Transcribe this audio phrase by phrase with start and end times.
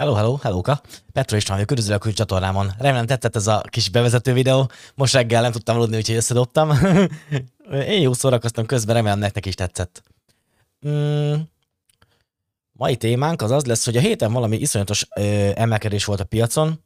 [0.00, 0.80] Hello, hello, hellóka.
[1.12, 2.72] Petro István vagyok, üdvözlök a csatornámon.
[2.78, 4.70] Remélem tetszett ez a kis bevezető videó.
[4.94, 6.70] Most reggel nem tudtam aludni, úgyhogy összedobtam.
[7.94, 10.02] Én jó szórakoztam közben, remélem nektek is tetszett.
[10.88, 11.34] Mm.
[12.72, 16.84] Mai témánk az az lesz, hogy a héten valami iszonyatos ö, emelkedés volt a piacon,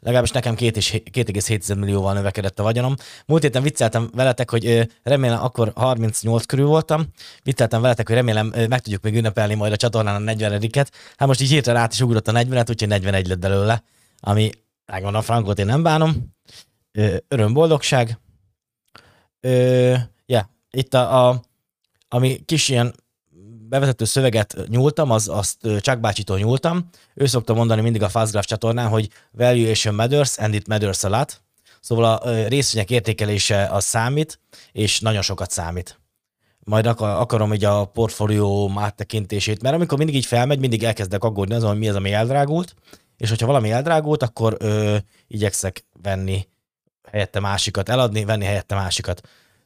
[0.00, 2.94] legalábbis nekem 2,7 millióval növekedett a vagyonom.
[3.26, 7.06] Múlt héten vicceltem veletek, hogy remélem akkor 38 körül voltam,
[7.42, 10.92] vicceltem veletek, hogy remélem meg tudjuk még ünnepelni majd a csatornán a 40 -et.
[11.16, 13.82] Hát most így hirtelen át is ugrott a 40-et, úgyhogy 41 lett belőle,
[14.20, 14.50] ami
[14.86, 16.36] megmondom, frankot én nem bánom.
[17.28, 18.18] Öröm, boldogság.
[19.40, 19.94] Ö,
[20.26, 20.44] yeah.
[20.70, 21.42] Itt a, a,
[22.08, 22.94] ami kis ilyen
[23.68, 26.88] bevezető szöveget nyúltam, az, azt Chuck bácsitól nyúltam.
[27.14, 31.42] Ő szokta mondani mindig a Fastgraph csatornán, hogy valuation matters and it matters a lot.
[31.80, 34.40] Szóval a részvények értékelése az számít,
[34.72, 36.00] és nagyon sokat számít.
[36.58, 41.68] Majd akarom így a portfólió áttekintését, mert amikor mindig így felmegy, mindig elkezdek aggódni azon,
[41.68, 42.74] hogy mi az, ami eldrágult,
[43.16, 46.48] és hogyha valami eldrágult, akkor ö, igyekszek venni
[47.10, 49.20] helyette másikat, eladni, venni helyette másikat.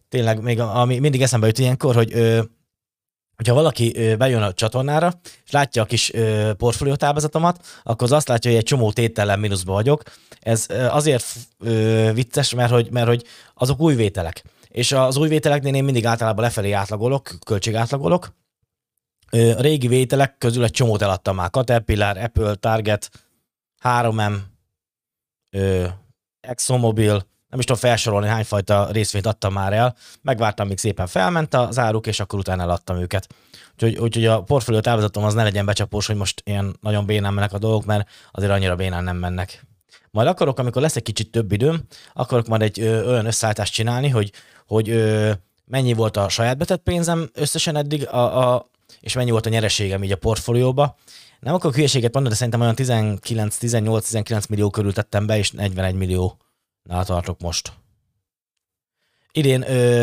[0.09, 2.43] Tényleg még ami mindig eszembe jut ilyenkor, hogy ö,
[3.42, 5.12] hogyha valaki bejön a csatornára,
[5.44, 6.12] és látja a kis
[6.56, 10.03] portfólió táblázatomat, akkor az azt látja, hogy egy csomó tétellel mínuszba vagyok.
[10.41, 11.25] Ez azért
[12.12, 14.44] vicces, mert hogy, mert hogy azok új vételek.
[14.69, 18.34] És az új vételeknél én mindig általában lefelé átlagolok, költségátlagolok.
[19.31, 21.50] A régi vételek közül egy csomót eladtam már.
[21.50, 23.10] Caterpillar, Apple, Target,
[23.82, 24.34] 3M,
[26.41, 31.78] ExxonMobil, nem is tudom felsorolni, hányfajta részvényt adtam már el, megvártam, míg szépen felment az
[31.78, 33.26] áruk, és akkor utána eladtam őket.
[33.72, 37.52] Úgyhogy, úgyhogy a portfólió táblázatom az ne legyen becsapós, hogy most ilyen nagyon bénán mennek
[37.52, 39.66] a dolgok, mert azért annyira bénán nem mennek.
[40.10, 41.80] Majd akarok, amikor lesz egy kicsit több időm,
[42.12, 44.32] akarok majd egy ö, olyan összeállítást csinálni, hogy,
[44.66, 45.32] hogy ö,
[45.64, 48.70] mennyi volt a saját betett pénzem összesen eddig, a, a,
[49.00, 50.96] és mennyi volt a nyereségem így a portfólióba.
[51.40, 56.38] Nem akarok hülyeséget mondani, de szerintem olyan 19-18-19 millió körül tettem be, és 41 millió
[56.82, 57.72] nál tartok most.
[59.32, 60.00] Idén ö,